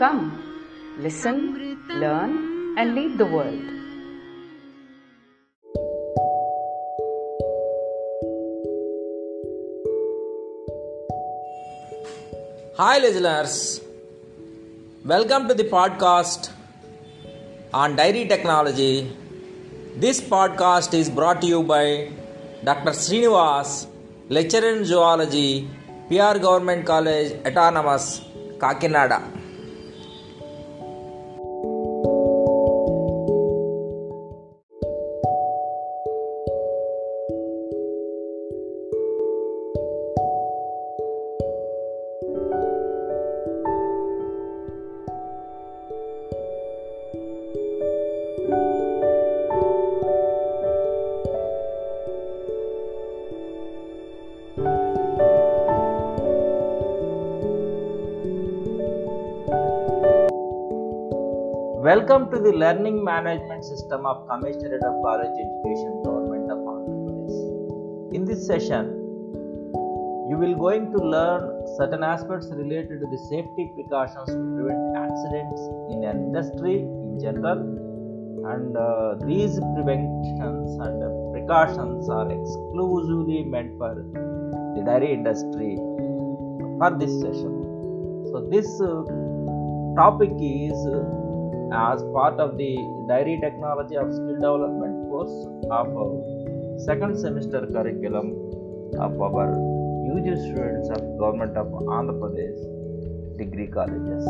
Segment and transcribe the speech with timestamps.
[0.00, 0.20] Come,
[0.96, 1.38] listen,
[2.02, 3.64] learn, and lead the world.
[12.78, 13.82] Hi, listeners.
[15.04, 16.48] Welcome to the podcast
[17.74, 19.14] on dairy technology.
[19.96, 22.10] This podcast is brought to you by
[22.64, 22.92] Dr.
[22.92, 23.86] Srinivas,
[24.30, 25.68] lecturer in zoology,
[26.08, 28.22] PR Government College, Autonomous,
[28.56, 29.39] Kakinada.
[62.40, 68.14] To the learning management system of Commissionerate of College Education, Government of Andhra.
[68.14, 68.86] In this session,
[70.30, 75.60] you will going to learn certain aspects related to the safety precautions to prevent accidents
[75.90, 77.60] in industry in general,
[78.54, 80.96] and uh, these preventions and
[81.34, 83.94] precautions are exclusively meant for
[84.76, 85.76] the dairy industry
[86.78, 87.52] for this session.
[88.32, 89.04] So this uh,
[89.94, 91.20] topic is uh,
[91.72, 92.76] as part of the
[93.08, 95.36] dairy technology of skill development course
[95.70, 98.30] of uh, second semester curriculum
[98.98, 99.50] of our
[100.10, 102.58] UG students of government of Andhra Pradesh
[103.38, 104.24] degree colleges.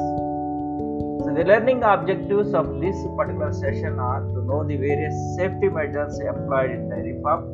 [1.24, 6.20] So the learning objectives of this particular session are to know the various safety measures
[6.20, 7.44] applied in dairy farm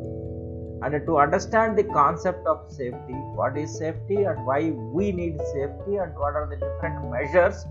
[0.83, 5.95] and to understand the concept of safety, what is safety and why we need safety
[5.95, 7.65] and what are the different measures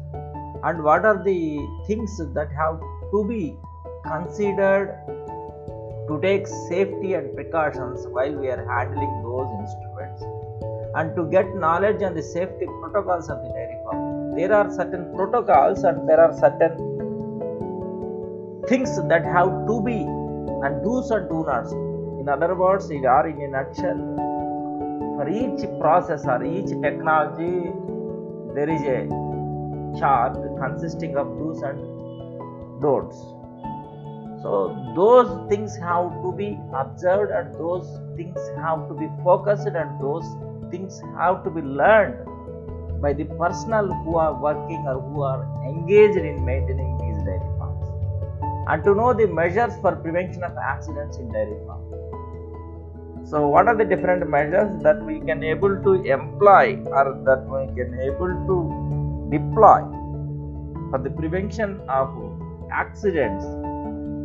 [0.66, 1.41] and what are the
[1.87, 3.56] things that have to be
[4.04, 4.88] considered
[6.09, 10.25] to take safety and precautions while we are handling those instruments?
[10.97, 14.34] And to get knowledge on the safety protocols of the dairy farm.
[14.34, 16.75] There are certain protocols and there are certain
[18.66, 19.98] things that have to be
[20.66, 24.00] and do's and do nots in other words it are in a nutshell.
[25.16, 27.71] For each process or each technology
[28.56, 29.25] there is a
[29.98, 31.80] chart consisting of do's and
[32.80, 33.16] don'ts.
[34.42, 37.86] So, those things have to be observed and those
[38.16, 40.26] things have to be focused and those
[40.70, 42.18] things have to be learned
[43.00, 47.88] by the personnel who are working or who are engaged in maintaining these dairy farms
[48.68, 51.96] and to know the measures for prevention of accidents in dairy farms.
[53.28, 57.66] So, what are the different measures that we can able to employ or that we
[57.74, 58.95] can able to
[59.31, 59.81] deploy
[60.91, 62.09] for the prevention of
[62.72, 63.44] accidents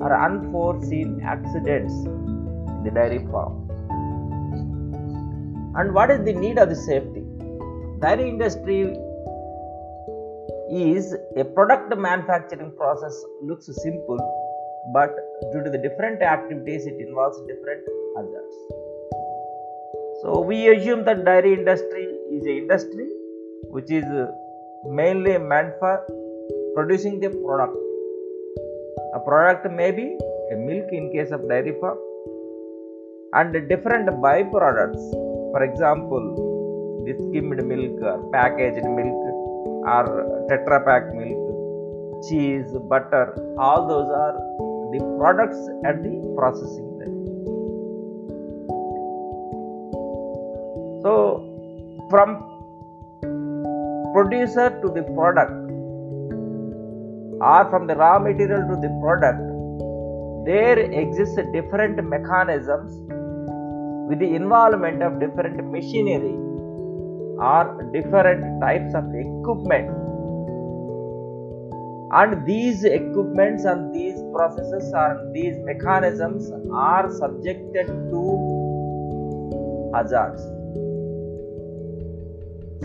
[0.01, 3.67] or unforeseen accidents in the dairy farm.
[5.75, 7.23] And what is the need of the safety?
[7.99, 8.95] Dairy industry
[10.71, 14.19] is a product manufacturing process looks simple
[14.93, 15.15] but
[15.51, 17.83] due to the different activities it involves different
[18.15, 18.55] hazards.
[20.21, 23.09] So we assume that dairy industry is a industry
[23.69, 24.03] which is
[24.85, 26.05] mainly meant for
[26.75, 27.77] producing the product.
[29.13, 30.17] A product may be
[30.51, 31.97] a milk in case of dairy farm
[33.33, 35.11] and different byproducts.
[35.53, 39.21] For example, the skimmed milk packaged milk
[39.85, 44.33] or tetra pack milk, cheese, butter, all those are
[44.93, 47.21] the products at the processing level.
[51.03, 51.11] So,
[52.09, 52.50] from
[54.21, 55.51] producer to the product
[57.51, 59.47] or from the raw material to the product
[60.45, 62.91] there exists different mechanisms
[64.09, 66.35] with the involvement of different machinery
[67.49, 69.89] or different types of equipment.
[72.13, 78.21] And these equipments and these processes and these mechanisms are subjected to
[79.93, 80.41] hazards.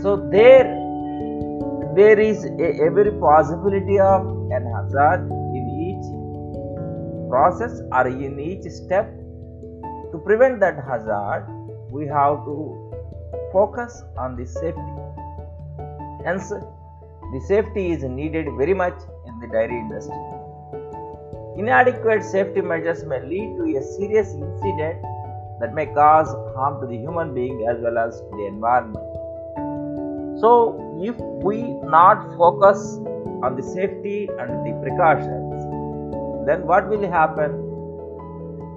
[0.03, 0.76] So there
[1.97, 4.25] there is a, every possibility of
[4.57, 5.21] an hazard
[5.59, 6.05] in each
[7.29, 9.07] process or in each step.
[10.11, 11.47] To prevent that hazard,
[11.89, 12.55] we have to
[13.51, 14.93] focus on the safety.
[16.23, 20.15] Hence, the safety is needed very much in the dairy industry.
[21.57, 25.01] Inadequate safety measures may lead to a serious incident
[25.59, 29.16] that may cause harm to the human being as well as to the environment.
[30.39, 30.51] So,
[31.01, 32.99] if we not focus
[33.43, 35.65] on the safety and the precautions,
[36.45, 37.51] then what will happen?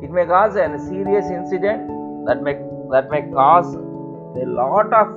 [0.03, 1.87] It may cause a serious incident
[2.27, 2.55] that may
[2.93, 5.09] that may cause a lot of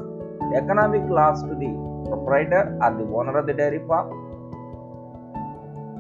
[0.54, 1.72] economic loss to the
[2.10, 4.12] proprietor or the owner of the dairy farm.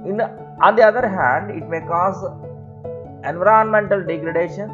[0.05, 0.27] In the,
[0.61, 2.23] on the other hand, it may cause
[3.23, 4.69] environmental degradation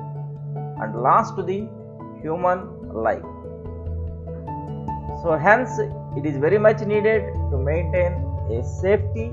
[0.82, 1.68] and loss to the
[2.22, 3.24] human life.
[5.22, 5.78] So, hence,
[6.16, 8.14] it is very much needed to maintain
[8.50, 9.32] a safety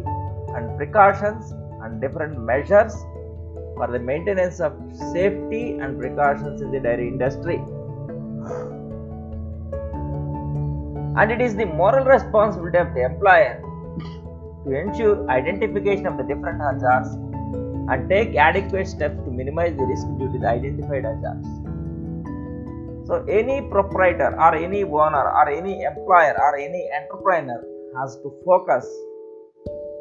[0.55, 1.53] and precautions
[1.83, 2.93] and different measures
[3.77, 4.73] for the maintenance of
[5.12, 7.56] safety and precautions in the dairy industry.
[11.19, 13.62] And it is the moral responsibility of the employer
[14.65, 17.15] to ensure identification of the different hazards
[17.88, 21.65] and take adequate steps to minimize the risk due to the identified hazards.
[23.06, 27.62] So, any proprietor or any owner or any employer or any entrepreneur
[27.99, 28.85] has to focus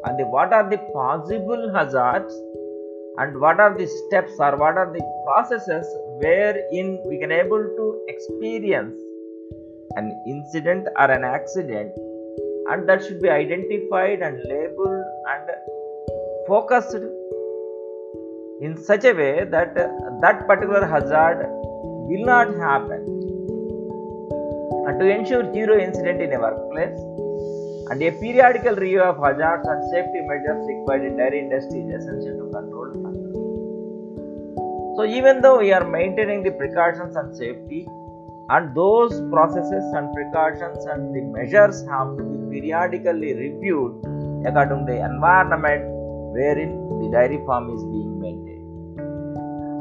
[0.06, 2.34] on the what are the possible hazards
[3.18, 5.86] and what are the steps or what are the processes
[6.22, 9.00] wherein we can able to experience
[9.98, 11.92] an incident or an accident
[12.72, 15.52] and that should be identified and labeled and
[16.48, 16.96] focused
[18.62, 19.76] in such a way that
[20.22, 21.46] that particular hazard
[22.10, 23.02] will not happen
[24.88, 27.00] and to ensure zero incident in a workplace
[27.90, 32.36] and a periodical review of hazards and safety measures required in dairy industry is essential
[32.42, 33.36] to control hazards.
[34.98, 37.88] So even though we are maintaining the precautions and safety
[38.50, 43.94] and those processes and precautions and the measures have to be periodically reviewed
[44.48, 45.84] according to the environment
[46.38, 48.66] wherein the dairy farm is being maintained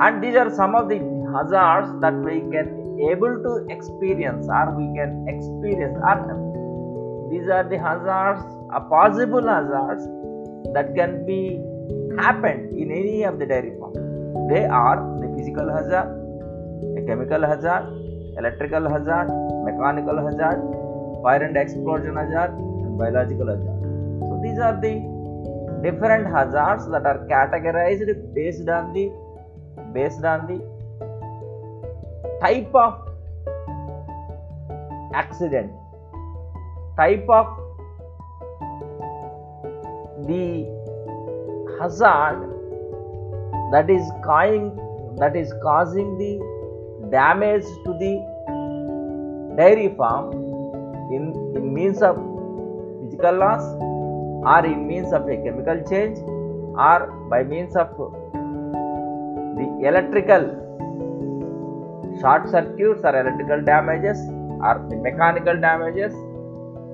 [0.00, 0.98] and these are some of the
[1.34, 2.68] hazards that we can
[3.10, 6.44] able to experience or we can experience or
[7.30, 8.42] these are the hazards
[8.78, 10.04] a possible hazards
[10.74, 11.40] that can be
[12.18, 13.94] happened in any of the dairy farm.
[14.50, 16.08] They are the physical hazard
[16.98, 17.84] a chemical hazard
[18.38, 19.32] electrical hazard
[19.66, 20.60] mechanical hazard
[21.24, 22.52] fire and explosion hazard
[22.84, 23.80] and biological hazard.
[24.28, 24.94] So these are the
[25.82, 29.10] different hazards that are categorized based on the
[29.92, 30.58] based on the
[32.40, 32.94] type of
[35.14, 35.72] accident
[36.96, 37.46] type of
[40.26, 40.66] the
[41.80, 42.50] hazard
[43.72, 44.66] that is causing
[45.18, 46.32] that is causing the
[47.10, 48.12] damage to the
[49.56, 50.32] dairy farm
[51.12, 52.16] in, in means of
[53.02, 53.62] physical loss
[54.52, 56.18] or in means of a chemical change
[56.76, 57.88] or by means of
[59.58, 60.63] the electrical
[62.24, 64.18] short circuits or electrical damages
[64.68, 66.14] or the mechanical damages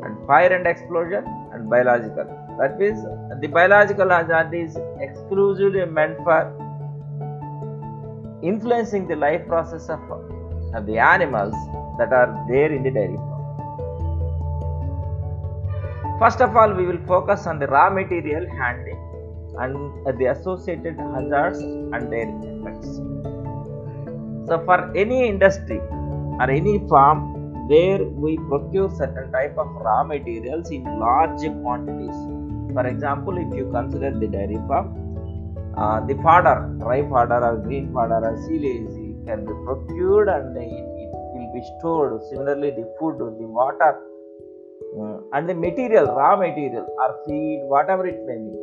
[0.04, 2.30] and fire and explosion and biological
[2.60, 3.02] that means
[3.42, 6.40] the biological hazard is exclusively meant for
[8.42, 10.00] influencing the life process of,
[10.74, 11.54] of the animals
[11.98, 13.38] that are there in the dairy farm.
[16.18, 19.00] First of all, we will focus on the raw material handling
[19.58, 23.00] and the associated hazards and their effects.
[24.50, 25.78] So, for any industry
[26.42, 32.16] or any farm where we procure certain type of raw materials in large quantities.
[32.74, 34.88] For example, if you consider the dairy farm,
[35.76, 38.90] uh, the fodder, dry fodder or green fodder or silage
[39.24, 40.64] can be procured and it,
[41.02, 42.20] it will be stored.
[42.30, 44.00] Similarly, the food, the water,
[44.98, 48.58] uh, and the material, raw material or feed, whatever it may be,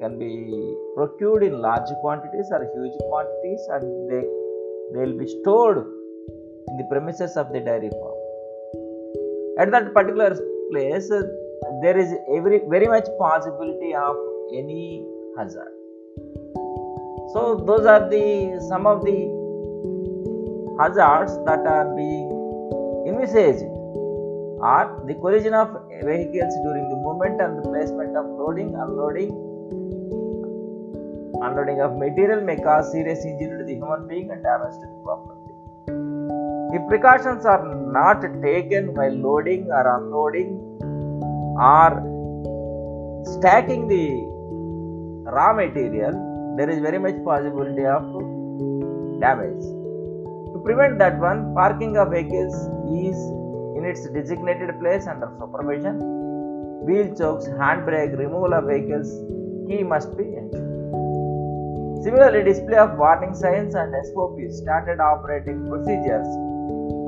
[0.00, 4.24] can be procured in large quantities or huge quantities and they,
[4.92, 5.78] they will be stored
[6.68, 8.18] in the premises of the dairy farm.
[9.58, 10.36] At that particular
[10.70, 11.08] place,
[11.82, 14.16] there is every very much possibility of
[14.52, 15.04] any
[15.36, 15.72] hazard.
[17.32, 19.18] So those are the some of the
[20.80, 22.28] hazards that are being
[23.06, 23.64] envisaged
[24.60, 25.68] are the collision of
[26.04, 29.30] vehicles during the movement and the placement of loading, unloading,
[31.42, 34.98] unloading of material may cause serious injury to the human being and damage to the
[35.04, 35.52] property.
[36.76, 37.64] If precautions are
[37.98, 40.50] not taken while loading or unloading
[41.58, 41.90] or
[43.24, 44.04] stacking the
[45.30, 46.12] raw material,
[46.56, 48.02] there is very much possibility of
[49.20, 49.64] damage.
[50.52, 52.54] To prevent that one, parking of vehicles
[53.04, 53.16] is
[53.76, 55.98] in its designated place under supervision.
[56.84, 59.08] Wheel chokes, handbrake, removal of vehicles,
[59.68, 60.77] key must be ensured.
[62.02, 66.28] Similarly, display of warning signs and SOPs, standard operating procedures,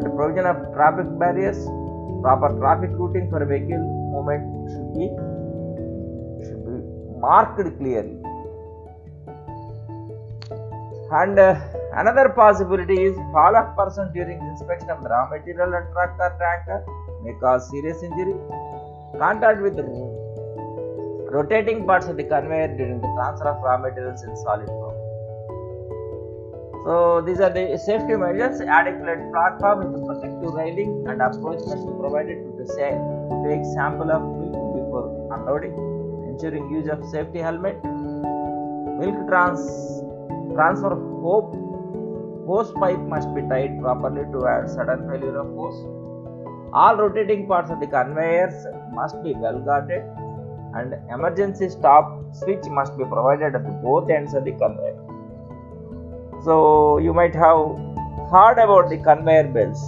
[0.03, 1.59] and provision of traffic barriers,
[2.23, 5.07] proper traffic routing for vehicle movement should be
[6.45, 6.75] should be
[7.21, 8.19] marked clearly.
[11.13, 11.61] And uh,
[11.95, 16.85] another possibility is fall of person during inspection of raw material and truck or tanker
[17.23, 18.35] may cause serious injury.
[19.19, 19.77] Contact with
[21.31, 24.97] rotating parts of the conveyor during the transfer of raw materials in solid form.
[26.85, 28.61] So these are the safety measures.
[28.61, 32.67] Adequate platform with protective railing and approach must be provided to the
[33.31, 35.07] to take sample of milk before
[35.37, 35.75] unloading,
[36.31, 37.79] ensuring use of safety helmet.
[38.99, 39.61] Milk trans
[40.55, 41.55] transfer hope
[42.47, 45.79] hose pipe must be tied properly to avoid sudden failure of hose.
[46.73, 50.03] All rotating parts of the conveyors must be well guarded
[50.75, 54.99] and emergency stop switch must be provided at both ends of the conveyor.
[56.45, 57.59] So you might have
[58.31, 59.83] heard about the conveyor belts.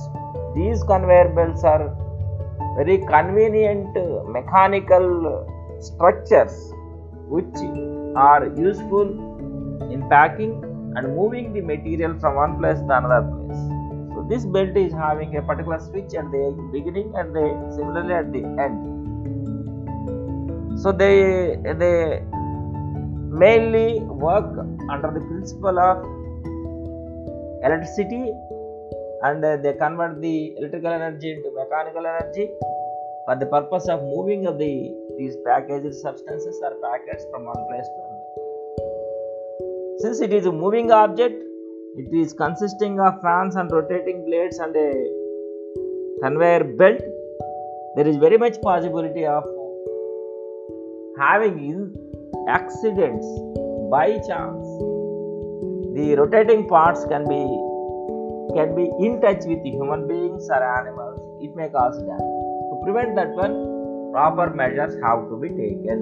[0.55, 1.97] These conveyor belts are
[2.77, 6.73] very convenient uh, mechanical uh, structures
[7.29, 7.55] which
[8.17, 9.09] are useful
[9.91, 10.53] in packing
[10.97, 13.63] and moving the material from one place to another place.
[14.15, 18.33] So this belt is having a particular switch at the beginning and the similarly at
[18.33, 19.12] the end.
[20.83, 22.23] So they they
[23.43, 24.51] mainly work
[24.91, 25.99] under the principle of
[27.67, 28.33] electricity
[29.23, 32.51] and they convert the electrical energy into mechanical energy
[33.27, 34.73] for the purpose of moving of the
[35.19, 38.31] these packaged substances or packets from one place to another.
[40.03, 41.41] Since it is a moving object,
[41.97, 44.91] it is consisting of fans and rotating blades and a
[46.23, 47.03] conveyor belt.
[47.95, 49.45] There is very much possibility of
[51.19, 51.95] having
[52.49, 53.27] accidents
[53.91, 54.67] by chance.
[55.97, 57.43] The rotating parts can be
[58.57, 61.21] can be in touch with human beings or animals.
[61.43, 66.01] It may cause damage to prevent that one proper measures have to be taken.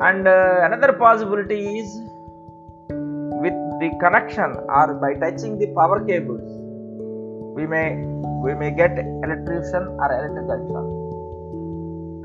[0.00, 1.88] And uh, another possibility is
[2.88, 6.66] with the connection or by touching the power cables
[7.56, 7.96] we may
[8.44, 11.05] we may get electrocution or electrical shock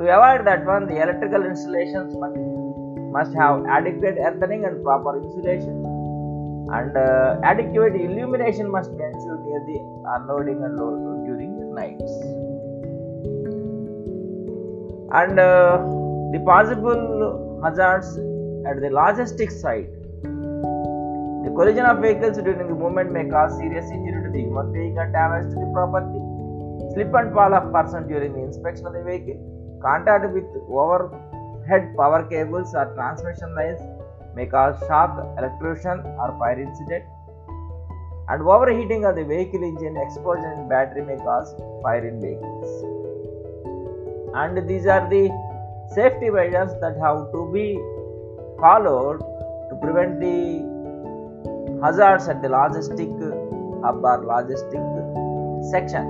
[0.02, 2.38] to avoid that one, the electrical installations must,
[3.18, 5.78] must have adequate earthing and proper insulation,
[6.74, 9.78] and uh, adequate illumination must be ensured near the
[10.16, 12.12] unloading and loading during the nights.
[15.14, 15.78] And uh,
[16.34, 18.18] the possible hazards
[18.66, 19.92] at the logistic site.
[21.44, 24.98] The collision of vehicles during the movement may cause serious injury to the human being
[24.98, 26.22] and damage to the property.
[26.94, 32.24] Slip and fall of person during the inspection of the vehicle Contact with overhead power
[32.30, 33.82] cables or transmission lines
[34.36, 37.04] may cause shock, electrocution, or fire incident.
[38.30, 42.70] And overheating of the vehicle engine, explosion in battery may cause fire in vehicles.
[44.36, 45.30] And these are the
[45.96, 47.76] safety measures that have to be
[48.60, 49.20] followed
[49.70, 50.62] to prevent the
[51.84, 53.12] hazards at the logistic
[53.84, 54.84] hub or logistic
[55.72, 56.06] section.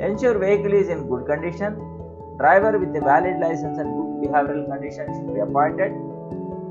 [0.00, 1.93] Ensure vehicle is in good condition
[2.38, 5.92] Driver with a valid license and good behavioral condition should be appointed.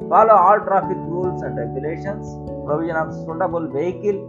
[0.10, 2.28] Follow all traffic rules and regulations.
[2.66, 4.20] Provision of suitable vehicle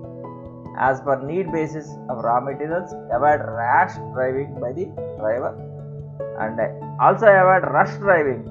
[0.79, 2.93] as per need basis of raw materials.
[3.12, 4.87] Avoid rash driving by the
[5.19, 5.55] driver
[6.38, 6.61] and
[7.00, 8.43] also avoid rush driving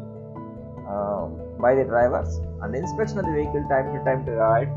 [0.88, 1.28] uh,
[1.60, 4.70] by the drivers and inspection of the vehicle time to time to avoid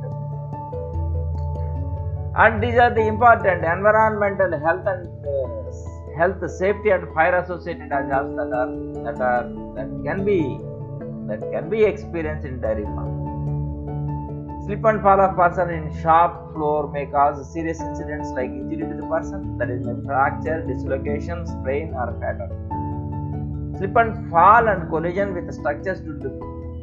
[2.37, 8.37] and these are the important environmental health and uh, health safety and fire associated hazards
[8.37, 8.71] that are
[9.07, 9.45] that are
[9.77, 10.41] that can be
[11.29, 13.13] that can be experienced in dairy farm.
[14.67, 18.97] Slip and fall of person in shop floor may cause serious incidents like injury to
[19.01, 22.51] the person that is fracture dislocation sprain or fatal
[23.79, 26.31] slip and fall and collision with structures due to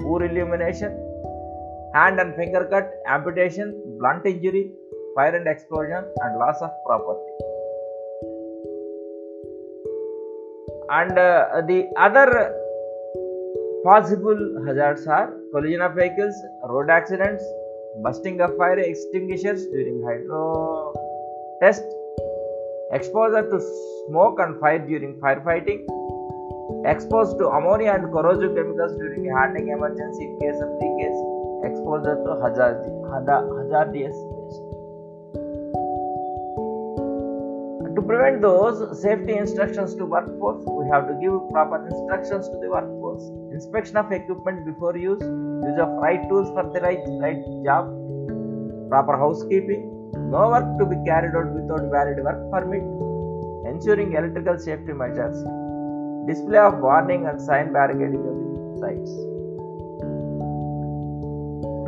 [0.01, 0.91] poor illumination
[1.95, 4.63] hand and finger cut amputation blunt injury
[5.15, 7.52] fire and explosion and loss of property
[10.99, 12.27] and uh, the other
[13.83, 16.35] possible hazards are collision of vehicles
[16.73, 17.43] road accidents
[18.03, 20.43] bursting of fire extinguishers during hydro
[21.61, 21.83] test
[22.93, 23.59] exposure to
[24.07, 25.81] smoke and fire during firefighting,
[26.85, 31.19] exposed to ammonia and corrosive chemicals during handling emergency in case of leakage,
[31.69, 32.77] exposure to hazard,
[33.09, 34.15] hazardous
[37.95, 42.69] To prevent those safety instructions to workforce, we have to give proper instructions to the
[42.69, 43.23] workforce.
[43.53, 47.91] Inspection of equipment before use, use of right tools for the right, right job,
[48.89, 52.81] proper housekeeping, no work to be carried out without valid work permit,
[53.71, 55.37] ensuring electrical safety measures,
[56.25, 59.11] display of warning and sign barricading of the sites,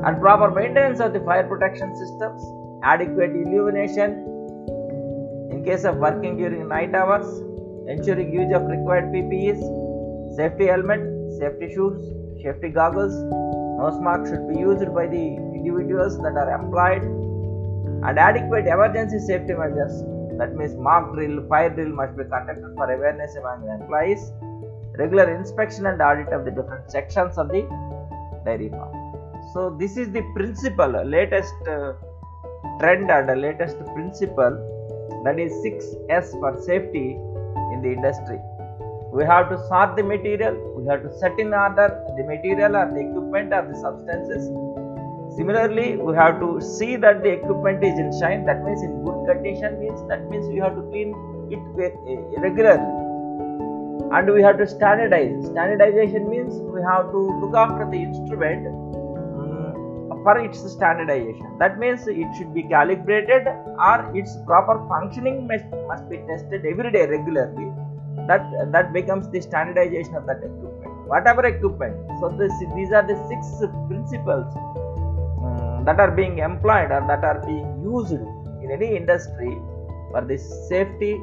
[0.05, 2.45] and proper maintenance of the fire protection systems,
[2.83, 4.25] adequate illumination in
[5.65, 7.27] case of working during night hours,
[7.88, 9.60] ensuring use of required PPEs,
[10.36, 11.01] safety helmet,
[11.39, 12.00] safety shoes,
[12.41, 13.13] safety goggles,
[13.79, 15.24] nose mask should be used by the
[15.57, 17.03] individuals that are employed,
[18.07, 20.03] and adequate emergency safety measures.
[20.38, 24.31] That means mock drill, fire drill must be conducted for awareness among the employees,
[24.98, 27.63] regular inspection and audit of the different sections of the
[28.45, 28.93] dairy farm.
[29.53, 31.93] So this is the principle, latest uh,
[32.79, 34.75] trend and the latest principle
[35.25, 37.17] that is 6S for safety
[37.74, 38.39] in the industry.
[39.12, 42.86] We have to sort the material, we have to set in order the material or
[42.94, 44.46] the equipment or the substances.
[45.36, 49.25] Similarly, we have to see that the equipment is in shine, that means in good
[49.25, 51.10] condition means that means we have to clean
[51.50, 51.63] it
[52.39, 53.05] regularly.
[54.13, 55.46] And we have to standardize.
[55.48, 58.95] Standardization means we have to look after the instrument um,
[60.25, 61.58] for its standardization.
[61.60, 63.48] That means it should be calibrated
[63.89, 67.67] or its proper functioning must, be tested every day regularly.
[68.29, 70.96] That that becomes the standardization of that equipment.
[71.13, 71.96] Whatever equipment.
[72.20, 73.41] So this, these are the six
[73.88, 74.50] principles
[75.46, 78.25] um, that are being employed or that are being used
[78.63, 79.53] in any industry
[80.12, 80.38] for the
[80.70, 81.13] safety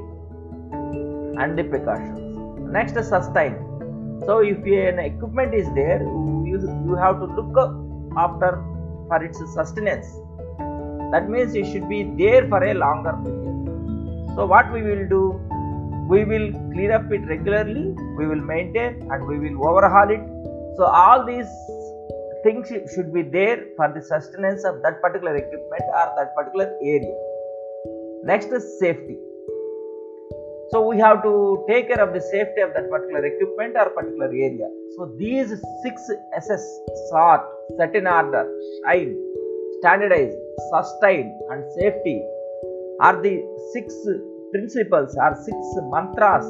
[1.42, 2.20] and the precautions.
[2.78, 3.54] Next, sustain.
[4.26, 7.56] So, if an equipment is there, you, you have to look
[8.16, 8.62] after
[9.08, 10.06] for its sustenance.
[11.12, 14.34] That means it should be there for a longer period.
[14.36, 15.40] So, what we will do?
[16.08, 20.20] We will clean up it regularly, we will maintain and we will overhaul it.
[20.76, 21.48] So, all these
[22.42, 27.14] things should be there for the sustenance of that particular equipment or that particular area.
[28.24, 29.18] Next is safety.
[30.72, 34.28] So we have to take care of the safety of that particular equipment or particular
[34.28, 34.68] area.
[34.96, 35.50] So these
[35.82, 36.64] six SS
[37.10, 37.42] sort,
[37.76, 38.44] set in order,
[38.84, 39.16] shine,
[39.80, 40.34] standardize,
[40.72, 42.22] sustain, and safety
[43.00, 43.34] are the
[43.72, 43.94] six
[44.52, 45.56] principles or six
[45.92, 46.46] mantras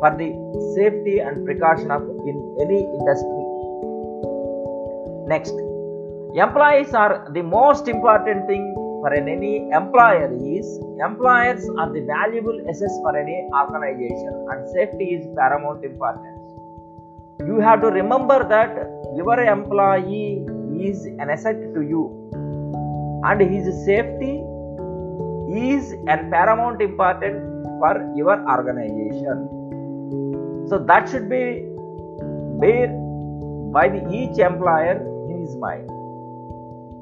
[0.00, 0.30] for the
[0.76, 3.44] safety and precaution of in any industry.
[5.26, 5.54] Next,
[6.34, 10.66] employees are the most important thing for any employer is
[11.08, 16.37] employers are the valuable assets for any organization and safety is paramount importance.
[17.48, 18.70] You have to remember that
[19.16, 20.46] your employee
[20.88, 22.02] is an asset to you
[23.24, 24.34] and his safety
[25.66, 29.38] is an paramount important for your organization.
[30.68, 31.66] So that should be
[32.60, 32.88] bear
[33.72, 34.96] by the each employer
[35.30, 35.88] in his mind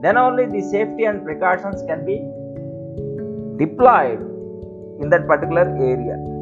[0.01, 2.17] then only the safety and precautions can be
[3.59, 4.21] deployed
[5.01, 6.36] in that particular area.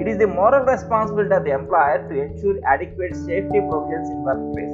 [0.00, 4.72] It is the moral responsibility of the employer to ensure adequate safety provisions in workplace.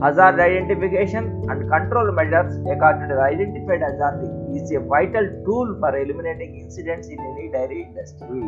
[0.00, 4.22] Hazard identification and control measures according to the identified hazard
[4.54, 8.46] is a vital tool for eliminating incidents in any dairy industry.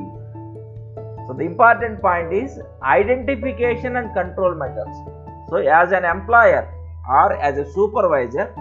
[1.27, 4.97] So the important point is identification and control measures.
[5.49, 6.73] So as an employer
[7.09, 8.55] or as a supervisor,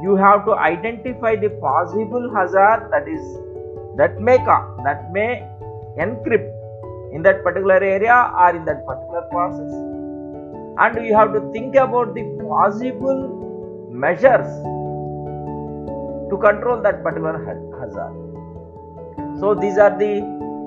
[0.00, 3.20] you have to identify the possible hazard that is
[3.96, 5.48] that may come that may
[5.98, 6.50] encrypt
[7.12, 9.72] in that particular area or in that particular process.
[10.78, 14.48] And you have to think about the possible measures
[16.30, 17.36] to control that particular
[17.78, 18.14] hazard.
[19.38, 20.12] So these are the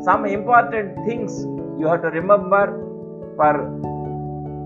[0.03, 1.45] some important things
[1.79, 2.63] you have to remember
[3.35, 3.53] for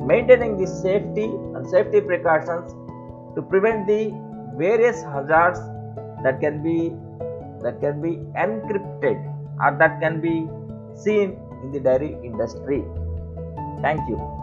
[0.06, 2.74] maintaining the safety and safety precautions
[3.36, 4.12] to prevent the
[4.58, 5.60] various hazards
[6.24, 6.94] that can be
[7.64, 10.48] that can be encrypted or that can be
[10.96, 12.84] seen in the dairy industry.
[13.82, 14.39] Thank you